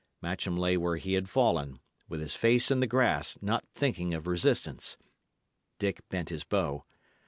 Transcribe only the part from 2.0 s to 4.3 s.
with his face in the grass, not thinking of